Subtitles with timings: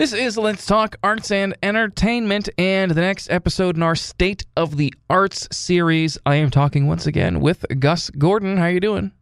[0.00, 4.78] This is Let's Talk Arts and Entertainment, and the next episode in our State of
[4.78, 6.16] the Arts series.
[6.24, 8.56] I am talking once again with Gus Gordon.
[8.56, 9.12] How are you doing?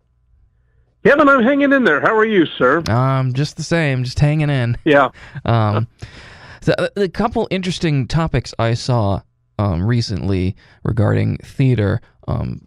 [1.03, 2.01] Kevin, I'm hanging in there.
[2.01, 2.85] How are you, sir?
[2.89, 4.79] Um, just the same, just hanging in.
[4.85, 5.09] Yeah.
[5.45, 5.89] Um,
[6.61, 9.23] so uh, a couple interesting topics I saw
[9.59, 10.55] um, recently
[10.85, 12.01] regarding theater.
[12.29, 12.61] Um,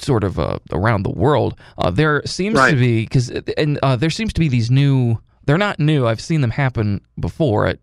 [0.00, 1.58] sort of uh, around the world.
[1.76, 2.70] Uh, there seems Right.
[2.70, 5.18] to be because and uh, there seems to be these new.
[5.50, 6.06] They're not new.
[6.06, 7.80] I've seen them happen before at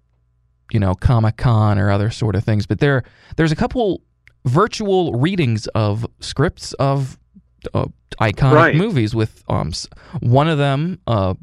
[0.71, 2.65] you know Comic Con or other sort of things.
[2.65, 3.03] But there
[3.35, 4.01] there's a couple
[4.45, 7.19] virtual readings of scripts of
[7.73, 7.87] uh,
[8.21, 8.75] iconic Right.
[8.77, 9.13] movies.
[9.13, 9.73] With um
[10.21, 11.33] one of them, uh,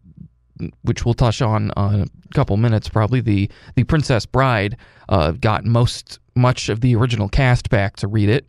[0.81, 4.79] which we'll touch on uh, in a couple minutes, probably the the Princess Bride
[5.11, 8.47] uh, got most much of the original cast back to read it.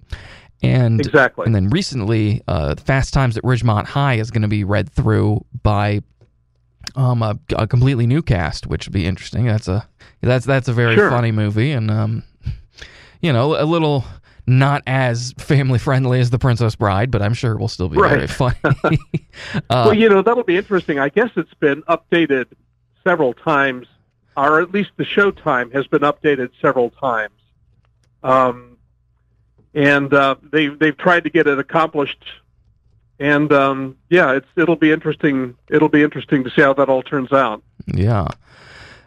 [0.64, 1.46] And Exactly.
[1.46, 5.44] and then recently, uh, Fast Times at Ridgemont High is going to be read through
[5.62, 6.00] by
[6.96, 9.46] um, a, a completely new cast, which would be interesting.
[9.46, 9.88] That's a
[10.22, 11.10] that's that's a very Sure.
[11.10, 12.24] funny movie, and um,
[13.22, 14.06] you know, a little
[14.48, 17.98] not as family friendly as The Princess Bride, but I'm sure it will still be
[17.98, 18.30] very Right.
[18.30, 18.56] funny.
[19.56, 21.00] uh, well, you know, that'll be interesting.
[21.00, 22.46] I guess it's been updated
[23.04, 23.88] several times,
[24.38, 27.34] or at least the show time has been updated several times.
[28.24, 28.78] Um,
[29.74, 32.24] and uh, they they've tried to get it accomplished.
[33.20, 35.56] And um, yeah, it's it'll be interesting.
[35.70, 37.64] It'll be interesting to see how that all turns out.
[37.88, 38.28] Yeah.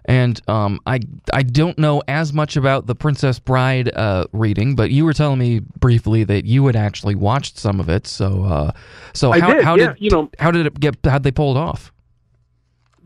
[0.07, 1.01] And um, I
[1.35, 5.39] I don't know as much about the Princess Bride uh, reading, but you were telling
[5.39, 8.07] me briefly that you had actually watched some of it.
[8.07, 8.73] So uh,
[9.13, 11.31] so I how did, how yeah, did you know- how did it get how'd they
[11.33, 11.93] pull it off?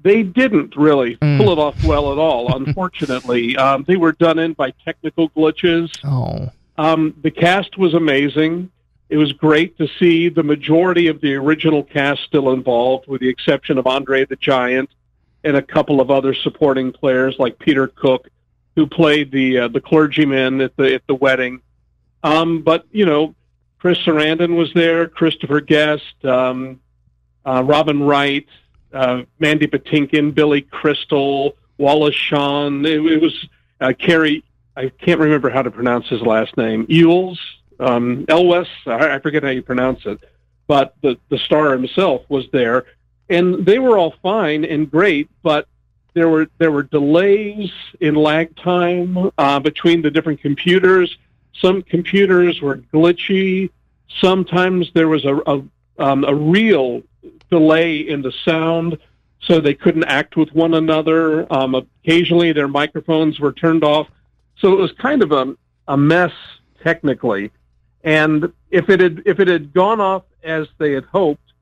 [0.04, 1.38] They didn't really Mm.
[1.38, 2.54] pull it off well at all.
[2.56, 5.90] Unfortunately, um, they were done in by technical glitches.
[6.04, 8.70] Oh Um, the cast was amazing.
[9.12, 13.28] It was great to see the majority of the original cast still involved, with the
[13.28, 14.88] exception of Andre the Giant
[15.44, 18.30] and a couple of other supporting players like Peter Cook,
[18.74, 21.60] who played the uh, the clergyman at the at the wedding.
[22.22, 23.34] Um, but you know,
[23.78, 26.80] Chris Sarandon was there, Christopher Guest, um,
[27.44, 28.46] uh, Robin Wright,
[28.94, 32.86] uh, Mandy Patinkin, Billy Crystal, Wallace Shawn.
[32.86, 33.46] It, it was
[33.78, 34.42] uh, Cary.
[34.74, 36.86] I can't remember how to pronounce his last name.
[36.86, 37.38] Ewells,
[37.80, 38.68] um, Elwes.
[38.86, 40.18] I, I forget how you pronounce it,
[40.66, 42.84] but the the star himself was there,
[43.28, 45.66] and they were all fine and great, but
[46.14, 51.16] there were there were delays in lag time uh, between the different computers.
[51.60, 53.70] Some computers were glitchy.
[54.20, 55.62] Sometimes there was a a,
[55.98, 57.02] um, a real
[57.50, 58.98] delay in the sound,
[59.40, 61.52] so they couldn't act with one another.
[61.52, 64.08] Um, occasionally, their microphones were turned off,
[64.58, 65.56] so it was kind of a
[65.88, 66.32] a mess
[66.82, 67.50] technically.
[68.04, 71.52] And if it had if it had gone off as they had hoped,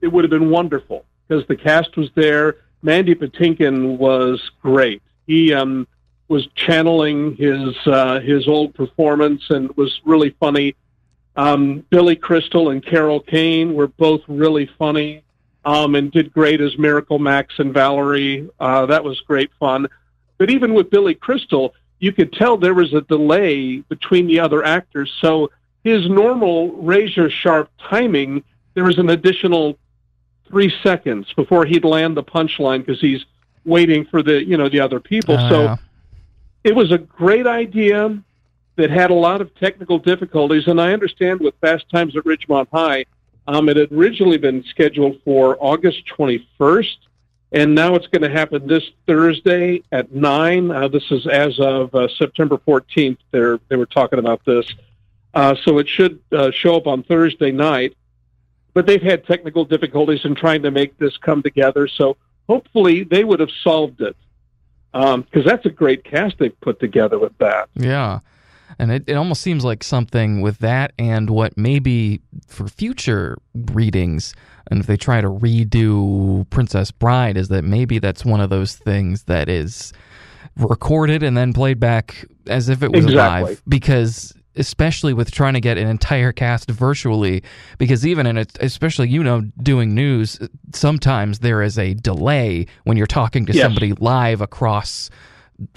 [0.00, 2.56] it would have been wonderful because the cast was there.
[2.82, 5.02] Mandy Patinkin was great.
[5.26, 5.86] He um,
[6.28, 10.74] was channeling his uh, his old performance and was really funny.
[11.36, 15.22] Um, Billy Crystal and Carol Kane were both really funny
[15.64, 18.48] um, and did great as Miracle Max and Valerie.
[18.58, 19.88] Uh, that was great fun.
[20.38, 24.64] But even with Billy Crystal, you could tell there was a delay between the other
[24.64, 25.12] actors.
[25.20, 25.50] So
[25.84, 28.44] his normal razor sharp timing,
[28.74, 29.78] there was an additional
[30.48, 33.24] three seconds before he'd land the punchline because he's
[33.64, 35.36] waiting for the you know the other people.
[35.38, 35.76] Oh, so yeah.
[36.64, 38.22] it was a great idea
[38.76, 42.68] that had a lot of technical difficulties, and I understand with Fast Times at Ridgemont
[42.72, 43.04] High,
[43.46, 46.96] um, it had originally been scheduled for August 21st,
[47.52, 50.70] and now it's going to happen this Thursday at nine.
[50.70, 53.18] Uh, this is as of uh, September 14th.
[53.30, 54.66] They're, they were talking about this,
[55.34, 57.96] uh, so it should uh, show up on Thursday night.
[58.74, 62.16] But they've had technical difficulties in trying to make this come together, so
[62.48, 64.16] hopefully they would have solved it
[64.92, 67.68] because that's a great cast they've put together with that.
[67.74, 68.20] Yeah.
[68.78, 74.34] And it, it almost seems like something with that and what maybe for future readings,
[74.70, 78.74] and if they try to redo Princess Bride, is that maybe that's one of those
[78.74, 79.92] things that is
[80.56, 83.50] recorded and then played back as if it was Exactly.
[83.50, 83.62] live.
[83.68, 87.42] Because especially with trying to get an entire cast virtually,
[87.78, 90.38] because even in it, especially you know doing news,
[90.74, 93.64] sometimes there is a delay when you're talking to Yes.
[93.64, 95.10] somebody live across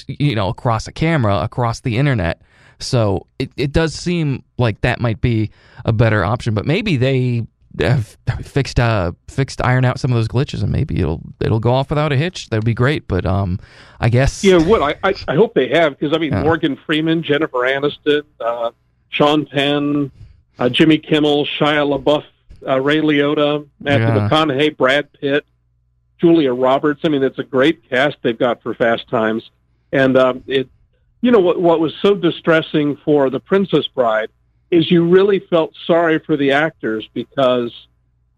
[0.08, 2.42] you know across a camera across the internet
[2.80, 5.52] so it, it does seem like that might be
[5.84, 7.46] a better option but maybe they
[8.42, 11.90] fixed uh fixed iron out some of those glitches and maybe it'll it'll go off
[11.90, 13.60] without a hitch that would be great but um
[14.00, 16.44] i guess Yeah, what I, I, I hope they have because I mean Yeah.
[16.44, 18.72] Morgan Freeman, Jennifer Aniston, uh,
[19.10, 20.12] Sean Penn,
[20.60, 22.24] uh, Jimmy Kimmel, Shia LaBeouf,
[22.68, 24.30] uh, Ray Liotta, Matthew Yeah.
[24.30, 25.46] McConaughey, Brad Pitt,
[26.20, 27.02] Julia Roberts.
[27.04, 29.50] I mean, it's a great cast they've got for Fast Times.
[29.92, 30.68] And um, it,
[31.22, 34.30] you know, what what was so distressing for the Princess Bride
[34.72, 37.72] is you really felt sorry for the actors because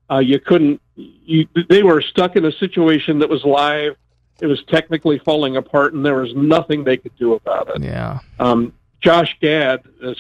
[0.10, 0.82] uh, you couldn't.
[0.96, 3.96] You, they were stuck in a situation that was live.
[4.42, 7.84] It was technically falling apart, and there was nothing they could do about it.
[7.84, 8.20] Yeah.
[8.40, 10.14] Um, Josh Gad uh,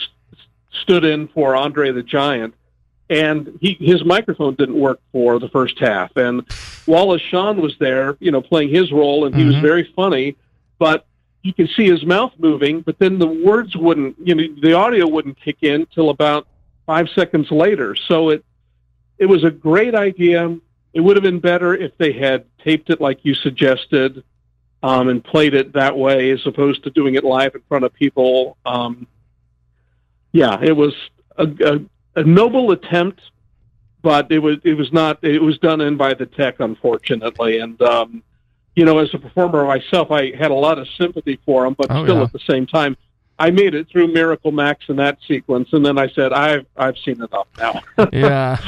[0.81, 2.53] stood in for Andre the Giant,
[3.09, 6.15] and he his microphone didn't work for the first half.
[6.15, 6.43] And
[6.85, 9.47] Wallace Shawn was there, you know, playing his role, and he Mhm.
[9.47, 10.35] was very funny,
[10.79, 11.05] but
[11.47, 15.07] you could see his mouth moving, but then the words wouldn't, you know, the audio
[15.07, 16.45] wouldn't kick in till about
[16.85, 17.95] five seconds later.
[17.95, 18.43] So it
[19.17, 20.57] it was a great idea.
[20.93, 24.23] It would have been better if they had taped it like you suggested
[24.83, 27.93] um, and played it that way as opposed to doing it live in front of
[27.93, 28.57] people.
[28.65, 29.07] Um,
[30.33, 30.93] yeah, it was
[31.37, 33.21] a, a, a noble attempt,
[34.01, 35.23] but it was it was not.
[35.23, 37.59] It was done in by the tech, unfortunately.
[37.59, 38.21] And um,
[38.77, 41.87] you know, as a performer myself, I had a lot of sympathy for him, but
[41.89, 42.23] Oh, still yeah.
[42.23, 42.95] at the same time,
[43.39, 46.97] I made it through Miracle Max in that sequence, and then I said, "I've I've
[46.97, 47.81] seen enough now.
[48.13, 48.57] Yeah.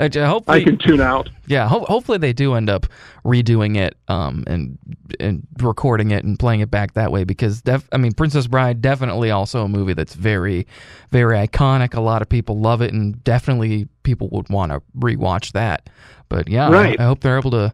[0.00, 2.86] Uh, hopefully, I can tune out." Yeah, ho- hopefully they do end up
[3.22, 4.78] redoing it um, and
[5.20, 8.80] and recording it and playing it back that way because def- I mean Princess Bride
[8.80, 10.66] definitely also a movie that's very
[11.10, 11.94] very iconic.
[11.94, 15.90] A lot of people love it and definitely people would want to rewatch that.
[16.30, 17.00] But yeah, I- Right.
[17.00, 17.70] I, hope they're able to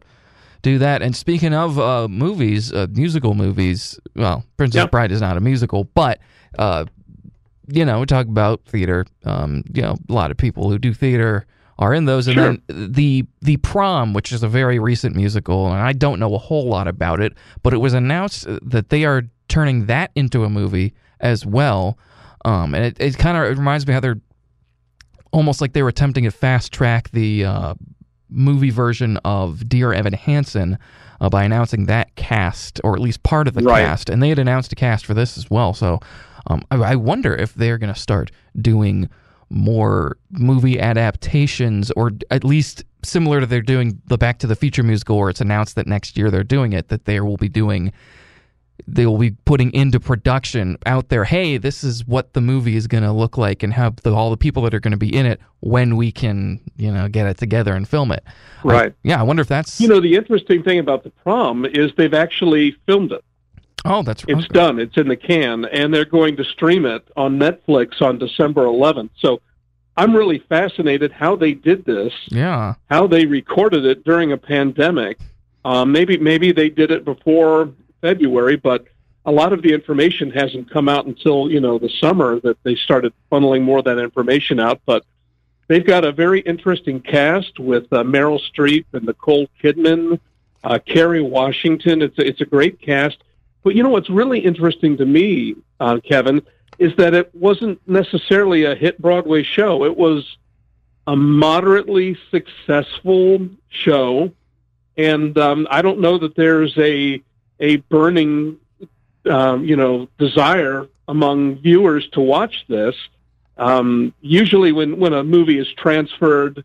[0.71, 1.01] do that.
[1.01, 4.87] And speaking of uh, movies, uh, musical movies, well, Princess Yeah.
[4.87, 6.19] Bride is not a musical, but
[6.59, 6.85] uh,
[7.69, 9.05] you know, we talk about theater.
[9.25, 11.45] Um, you know, a lot of people who do theater
[11.79, 12.57] are in those, and Sure.
[12.67, 16.39] then the the prom, which is a very recent musical, and I don't know a
[16.39, 20.49] whole lot about it, but it was announced that they are turning that into a
[20.49, 21.97] movie as well.
[22.45, 24.21] Um, and it, it kind of reminds me how they're
[25.31, 27.73] almost like they were attempting to fast track the uh,
[28.29, 30.77] movie version of Dear Evan Hansen
[31.21, 33.81] uh, by announcing that cast, or at least part of the Right.
[33.83, 35.73] cast, and they had announced a cast for this as well.
[35.73, 35.99] So
[36.47, 39.09] um, I, I wonder if they're going to start doing
[39.49, 44.83] more movie adaptations, or at least similar to they're doing the Back to the Future
[44.83, 47.93] musical, where it's announced that next year they're doing it, that they will be doing.
[48.85, 51.23] They will be putting into production out there.
[51.23, 54.29] Hey, this is what the movie is going to look like, and how the, all
[54.29, 57.25] the people that are going to be in it when we can, you know, get
[57.27, 58.23] it together and film it.
[58.25, 58.31] I-
[58.67, 58.93] Right.
[59.03, 59.79] yeah, I wonder if that's.
[59.81, 63.23] You know, the interesting thing about the prom is they've actually filmed it.
[63.85, 64.37] oh, that's right.
[64.37, 64.53] It's okay.
[64.53, 64.79] done.
[64.79, 69.09] It's in the can, and they're going to stream it on Netflix on December 11th.
[69.17, 69.41] So
[69.95, 75.17] I'm really fascinated how they did this, Yeah, how they recorded it during a pandemic.
[75.65, 77.69] Um, maybe maybe they did it before
[78.01, 78.85] February, but
[79.25, 82.75] a lot of the information hasn't come out until you know the summer that they
[82.75, 84.81] started funneling more of that information out.
[84.85, 85.05] But
[85.67, 90.19] they've got a very interesting cast with uh, Meryl Streep and Nicole Kidman,
[90.63, 92.01] uh, Kerry Washington.
[92.01, 93.17] It's a, it's a great cast.
[93.63, 96.41] But you know what's really interesting to me, uh, Kevin,
[96.79, 99.83] is that it wasn't necessarily a hit Broadway show.
[99.83, 100.37] It was
[101.05, 104.31] a moderately successful show,
[104.95, 107.21] and um, I don't know that there's a
[107.59, 108.57] a burning,
[109.29, 112.95] um, you know, desire among viewers to watch this.
[113.57, 116.63] Um, usually, when when a movie is transferred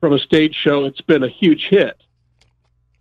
[0.00, 1.96] from a stage show, it's been a huge hit,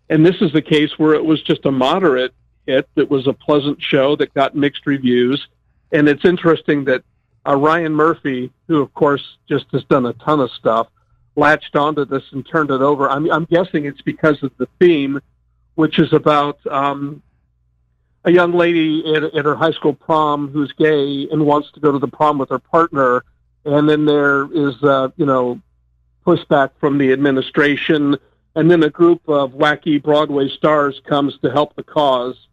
[0.10, 2.34] and this is the case where it was just a moderate
[2.66, 2.88] hit.
[2.95, 5.48] That was a pleasant show that got mixed reviews,
[5.91, 7.03] and it's interesting that
[7.46, 10.88] uh, Ryan Murphy, who of course just has done a ton of stuff,
[11.36, 13.10] latched onto this and turned it over.
[13.10, 15.20] I'm, I'm guessing it's because of the theme,
[15.75, 17.22] which is about um,
[18.25, 21.92] a young lady at, at her high school prom who's gay and wants to go
[21.92, 23.24] to the prom with her partner,
[23.65, 25.60] and then there is uh, you know
[26.25, 28.18] pushback from the administration,
[28.56, 32.48] and then a group of wacky Broadway stars comes to help the cause.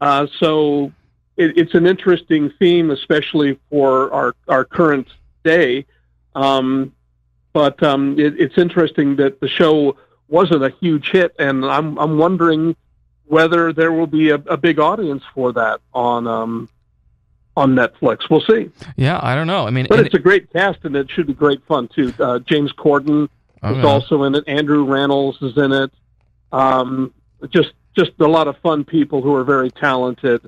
[0.00, 0.92] Uh, so
[1.36, 5.08] it, it's an interesting theme, especially for our our current
[5.44, 5.86] day.
[6.34, 6.92] Um,
[7.52, 9.96] but um, it, it's interesting that the show
[10.28, 12.76] wasn't a huge hit, and I'm I'm wondering
[13.26, 16.68] whether there will be a, a big audience for that on um,
[17.56, 18.28] on Netflix.
[18.30, 18.70] We'll see.
[18.96, 19.18] yeah.
[19.22, 19.66] I don't know.
[19.66, 22.12] I mean, But it's a great cast, and it should be great fun too.
[22.18, 23.30] Uh, James Corden is
[23.62, 23.82] okay.
[23.82, 24.44] also in it.
[24.46, 25.90] Andrew Rannells is in it.
[26.52, 27.12] Um,
[27.50, 30.46] just just a lot of fun people who are very talented,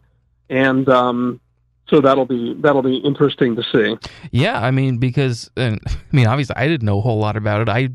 [0.50, 1.40] and um,
[1.90, 3.97] so that'll be that'll be interesting to see.
[4.30, 7.37] Yeah, I mean because uh, and, I mean obviously I didn't know a whole lot
[7.37, 7.68] about it.
[7.68, 7.88] I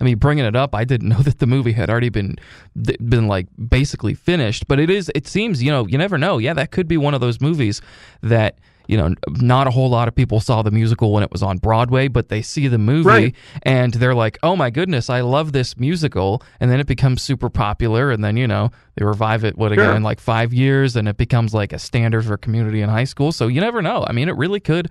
[0.00, 2.36] I mean bringing it up, I didn't know that the movie had already been
[2.74, 4.68] been like basically finished.
[4.68, 6.38] But it is it seems you know you never know.
[6.38, 7.80] Yeah, that could be one of those movies
[8.22, 8.58] that
[8.90, 11.58] you know, not a whole lot of people saw the musical when it was on
[11.58, 13.34] Broadway, but they see the movie Right.
[13.62, 17.48] and they're like, "Oh my goodness, I love this musical!" And then it becomes super
[17.48, 19.94] popular, and then you know they revive it what again Sure.
[19.96, 23.30] in like five years, and it becomes like a standard for community in high school.
[23.30, 24.04] So you never know.
[24.08, 24.88] I mean, it really could.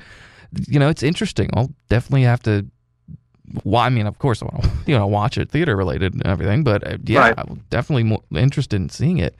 [0.67, 1.49] You know, it's interesting.
[1.53, 2.65] I'll definitely have to.
[3.63, 6.25] Well, I mean, of course, I want to you know watch it theater related and
[6.25, 7.33] everything, but uh, yeah, Right.
[7.37, 9.35] I'm definitely more interested in seeing it.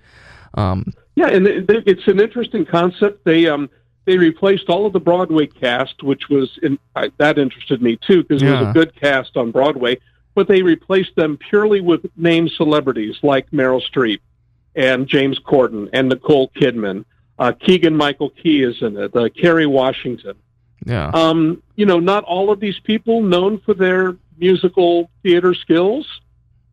[0.55, 3.23] Um, Yeah, and it- it- it's an interesting concept.
[3.25, 3.69] They um
[4.09, 8.23] they replaced all of the Broadway cast, which was in, I, that interested me too
[8.23, 9.99] because it was a good cast on Broadway.
[10.33, 14.19] But they replaced them purely with named celebrities like Meryl Streep
[14.75, 17.05] and James Corden and Nicole Kidman.
[17.37, 19.15] Uh, Keegan Michael Key is in it.
[19.15, 20.33] Uh, Kerry Washington.
[20.87, 26.07] yeah, Um, you know, not all of these people known for their musical theater skills.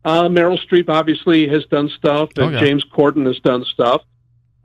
[0.03, 2.65] Uh, Meryl Streep obviously has done stuff, and Okay.
[2.65, 4.01] James Corden has done stuff.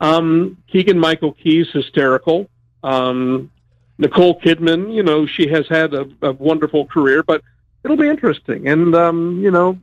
[0.01, 2.49] Um, Keegan Michael Key's hysterical.
[2.83, 3.51] Um,
[3.99, 7.43] Nicole Kidman, you know, she has had a, a wonderful career, but
[7.85, 8.69] it'll be interesting.
[8.69, 9.79] And um, you know,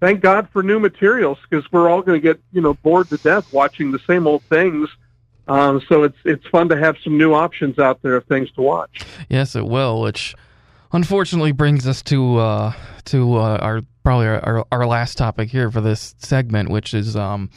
[0.00, 3.16] thank God for new materials because we're all going to get you know bored to
[3.18, 4.88] death watching the same old things.
[5.46, 8.62] Um, so it's it's fun to have some new options out there of things to
[8.62, 9.04] watch.
[9.28, 10.00] yes, it will.
[10.00, 10.34] Which
[10.92, 12.72] unfortunately brings us to uh,
[13.06, 17.14] to uh, our probably our, our, our last topic here for this segment, which is
[17.14, 17.50] um,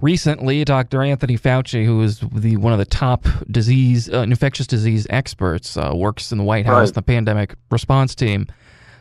[0.00, 1.02] recently Dr.
[1.02, 5.92] Anthony Fauci, who is the one of the top disease uh, infectious disease experts, uh,
[5.94, 6.94] works in the White House, Right.
[6.94, 8.46] the pandemic response team,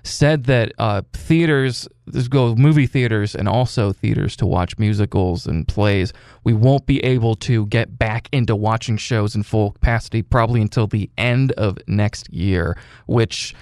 [0.04, 5.68] said that uh, theaters, this goes movie theaters and also theaters to watch musicals and
[5.68, 6.14] plays,
[6.44, 10.88] we won't be able to get back into watching shows in full capacity probably until
[10.88, 13.54] the end of next year, which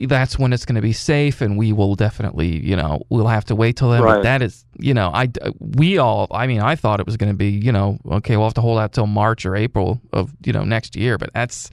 [0.00, 3.44] that's when it's going to be safe, and we will definitely, you know, we'll have
[3.46, 4.00] to wait till then.
[4.16, 5.28] But that is, you know, I
[5.60, 8.46] we all, I mean, I thought it was going to be, you know, okay, we'll
[8.46, 11.70] have to hold out till March or April of, you know, next year, but that's,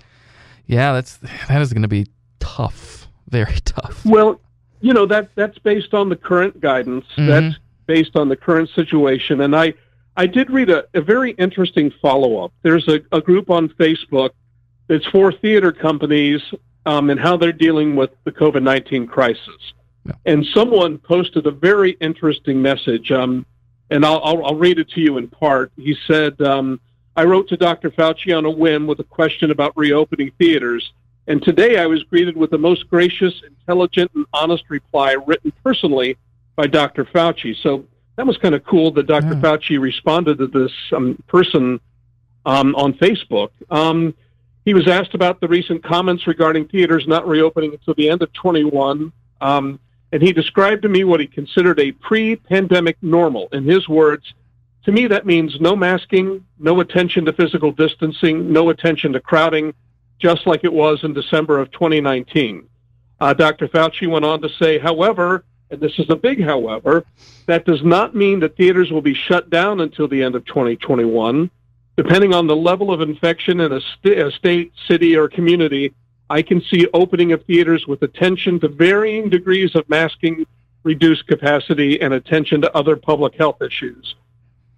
[0.65, 1.17] yeah, that's
[1.47, 2.07] that is going to be
[2.39, 4.05] tough, very tough.
[4.05, 4.39] Well,
[4.81, 7.05] you know that that's based on the current guidance.
[7.17, 7.27] Mhm.
[7.27, 7.55] That's
[7.87, 9.41] based on the current situation.
[9.41, 9.73] And I
[10.15, 12.51] I did read a, a very interesting follow up.
[12.61, 14.31] There's a, a group on Facebook
[14.87, 16.41] that's for theater companies
[16.85, 19.73] um, and how they're dealing with the COVID nineteen crisis.
[20.05, 20.13] Yeah.
[20.25, 23.11] And someone posted a very interesting message.
[23.11, 23.45] Um,
[23.91, 25.71] and I'll, I'll, I'll read it to you in part.
[25.75, 26.79] He said, um,
[27.15, 27.91] I wrote to Dr.
[27.91, 30.93] Fauci on a whim with a question about reopening theaters.
[31.31, 36.17] And today I was greeted with the most gracious, intelligent, and honest reply written personally
[36.57, 37.05] by Dr.
[37.05, 37.55] Fauci.
[37.63, 37.85] So
[38.17, 39.27] that was kind of cool that Dr.
[39.27, 39.39] Yeah.
[39.39, 41.79] Fauci responded to this um, person
[42.45, 43.51] um, on Facebook.
[43.69, 44.13] Um,
[44.65, 48.33] he was asked about the recent comments regarding theaters not reopening until the end of
[48.33, 49.13] 21.
[49.39, 49.79] Um,
[50.11, 53.47] and he described to me what he considered a pre pandemic normal.
[53.53, 54.33] In his words,
[54.83, 59.73] to me, that means no masking, no attention to physical distancing, no attention to crowding,
[60.21, 62.67] just like it was in December of 2019.
[63.19, 63.67] Uh, Dr.
[63.67, 67.05] Fauci went on to say, however, and this is a big however,
[67.47, 71.49] that does not mean that theaters will be shut down until the end of 2021.
[71.97, 75.93] Depending on the level of infection in a, st- a state, city, or community,
[76.29, 80.45] I can see opening of theaters with attention to varying degrees of masking,
[80.83, 84.15] reduced capacity, and attention to other public health issues.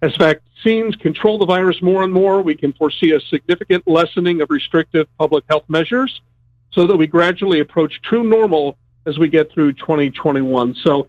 [0.04, 4.50] As vaccines control the virus more and more, we can foresee a significant lessening of
[4.50, 6.20] restrictive public health measures
[6.72, 10.74] so that we gradually approach true normal as we get through 2021.
[10.84, 11.08] So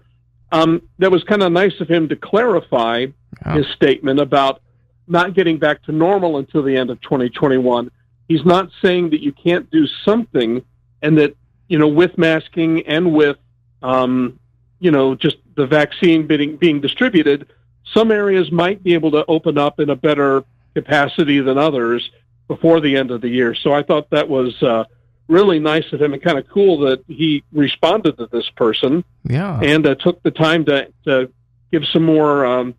[0.53, 3.07] um, that was kind of nice of him to clarify
[3.45, 3.55] Yeah.
[3.55, 4.61] his statement about
[5.09, 7.91] not getting back to normal until the end of 2021.
[8.29, 10.63] He's not saying that you can't do something
[11.01, 11.35] and that,
[11.67, 13.35] you know, with masking and with,
[13.83, 14.39] um,
[14.79, 17.47] you know, just the vaccine being, being distributed,
[17.94, 22.10] some areas might be able to open up in a better capacity than others
[22.48, 23.56] before the end of the year.
[23.56, 24.86] So I thought that was uh,
[25.27, 29.60] really nice of him and kind of cool that he responded to this person Yeah.
[29.62, 31.32] and uh, took the time to, to
[31.72, 32.75] give some more, um,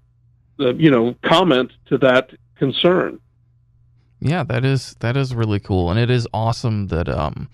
[0.61, 3.19] uh, you know, comment to that concern.
[4.21, 7.51] Yeah, that is that is really cool, and it is awesome that um,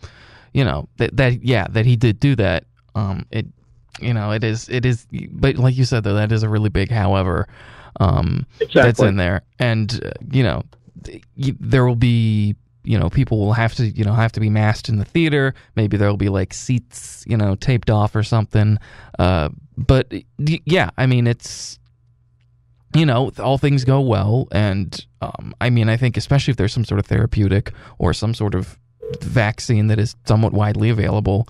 [0.55, 2.65] you know that that yeah that he did do that.
[2.95, 3.47] Um, it
[4.01, 6.71] you know it is it is, but like you said though, that is a really
[6.71, 7.49] big however.
[8.01, 8.83] Um, Exactly.
[8.83, 10.63] that's in there, and uh, you know
[11.61, 14.89] there will be you know people will have to you know have to be masked
[14.89, 15.55] in the theater.
[15.77, 18.79] Maybe there will be like seats you know taped off or something.
[19.19, 21.79] Uh, but yeah, I mean it's
[22.95, 26.73] you know, all things go well, and um, I mean, I think especially if there's
[26.73, 28.79] some sort of therapeutic or some sort of
[29.21, 31.49] vaccine that is somewhat widely available,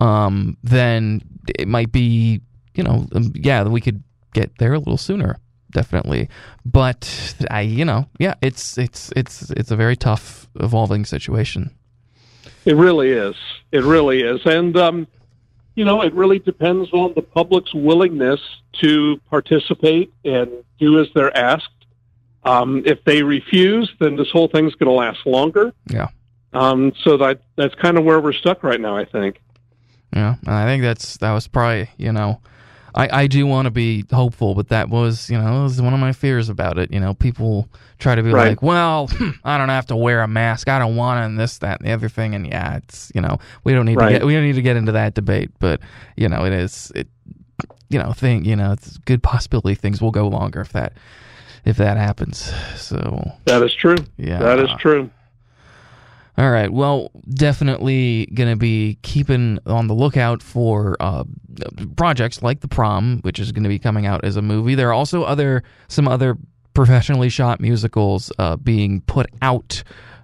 [0.00, 2.40] um, then it might be,
[2.74, 5.38] you know, um, yeah, we could get there a little sooner.
[5.72, 6.28] definitely.
[6.64, 11.70] But I, you know, yeah, it's it's it's it's a very tough, evolving situation.
[12.64, 13.34] It really is.
[13.72, 15.06] It really is, and um,
[15.74, 18.40] you know, it really depends on the public's willingness
[18.80, 21.68] to participate and do as they're asked.
[22.44, 25.72] Um, if they refuse, then this whole thing's going to last longer.
[25.86, 26.08] Yeah.
[26.52, 28.96] Um, so that that's kind of where we're stuck right now.
[28.96, 29.40] I think.
[30.14, 32.40] Yeah, and I think that's that was probably you know,
[32.94, 36.00] I I do want to be hopeful, but that was you know was one of
[36.00, 36.92] my fears about it.
[36.92, 38.48] You know, people try to be Right.
[38.50, 39.08] like, well,
[39.44, 41.88] I don't have to wear a mask, I don't want to, and this, that, and
[41.88, 44.12] the other thing, and yeah, it's you know we don't need Right.
[44.12, 45.80] to get we don't need to get into that debate, but
[46.16, 47.08] you know it is it
[47.88, 50.92] you know thing you know it's a good possibility things will go longer if that
[51.64, 52.52] if that happens.
[52.76, 53.96] So That is true.
[54.18, 55.08] yeah, That is true.
[56.38, 56.72] All right.
[56.72, 61.24] Well, definitely going to be keeping on the lookout for uh,
[61.96, 64.74] projects like The Prom, which is going to be coming out as a movie.
[64.74, 66.38] There are also other some other
[66.72, 69.82] professionally shot musicals uh, being put out.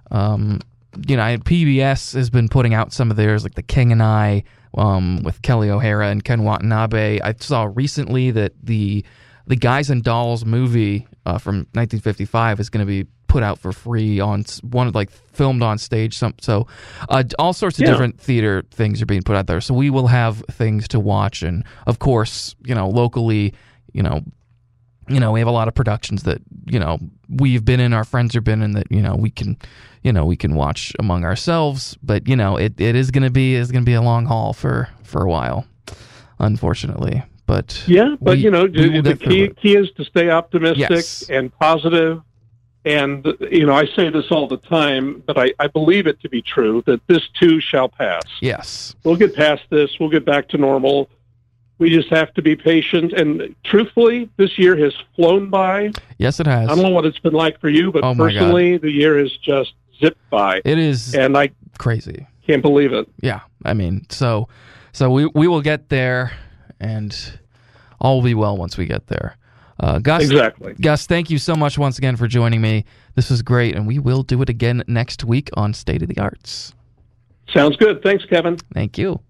[0.09, 0.61] Um,
[1.07, 4.43] you know, PBS has been putting out some of theirs, like The King and I,
[4.75, 7.19] um, with Kelly O'Hara and Ken Watanabe.
[7.21, 9.05] I saw recently that the
[9.45, 13.71] the Guys and Dolls movie uh, from 1955 is going to be put out for
[13.71, 16.17] free on one like filmed on stage.
[16.17, 16.67] Some so
[17.07, 17.91] uh, all sorts of Yeah.
[17.91, 19.61] different theater things are being put out there.
[19.61, 23.53] So we will have things to watch, and of course, you know, locally,
[23.93, 24.21] you know,
[25.07, 26.97] you know, we have a lot of productions that you know
[27.29, 29.57] we've been in, our friends have been in that you know we can,
[30.03, 31.97] you know, we can watch among ourselves.
[32.03, 34.25] But you know, it, it is going to be is going to be a long
[34.25, 35.65] haul for for a while,
[36.39, 37.23] unfortunately.
[37.45, 41.29] But Yeah, but we- you know, the key key is to stay optimistic Yes.
[41.29, 42.21] and positive.
[42.85, 46.29] And you know, I say this all the time, but I, I believe it to
[46.29, 48.23] be true that this too shall pass.
[48.41, 49.99] Yes, We'll get past this.
[49.99, 51.09] We'll get back to normal.
[51.77, 53.13] We just have to be patient.
[53.13, 55.91] And truthfully, this year has flown by.
[56.17, 56.69] yes, it has.
[56.69, 58.39] I don't know what it's been like for you, but Oh, my God.
[58.39, 62.27] personally, the year has just zipped by, It is and I crazy.
[62.47, 63.07] can't believe it.
[63.21, 64.47] Yeah, I mean, so
[64.93, 66.31] so we we will get there,
[66.79, 67.13] and
[67.99, 69.35] all will be well once we get there.
[69.79, 70.73] Uh, Gus, Exactly.
[70.73, 72.85] Gus, thank you so much once again for joining me.
[73.15, 76.17] This was great, and we will do it again next week on State of the
[76.17, 76.73] Arts.
[77.53, 78.03] Sounds good.
[78.03, 78.57] Thanks, Kevin.
[78.73, 79.21] Thank you.